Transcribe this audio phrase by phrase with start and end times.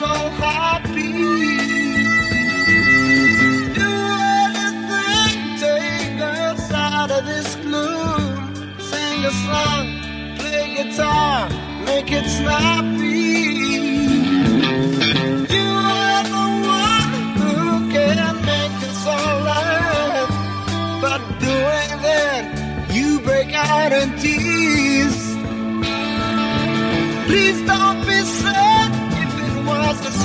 [0.00, 1.10] so happy.
[7.22, 8.78] this gloom.
[8.78, 9.84] Sing a song,
[10.38, 11.48] play guitar,
[11.84, 13.50] make it snappy.
[15.54, 16.46] You are the
[16.82, 20.30] one who can make this alright.
[21.04, 24.79] But doing that, you break out in tears.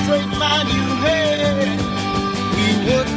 [0.05, 1.79] straight line you had,
[2.55, 3.14] we would